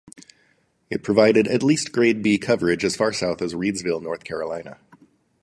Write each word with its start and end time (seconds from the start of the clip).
It 0.89 1.03
provided 1.03 1.47
at 1.47 1.61
least 1.61 1.91
grade 1.91 2.23
B 2.23 2.39
coverage 2.39 2.83
as 2.83 2.95
far 2.95 3.13
south 3.13 3.39
as 3.39 3.53
Reidsville, 3.53 4.01
North 4.01 4.23
Carolina. 4.23 4.79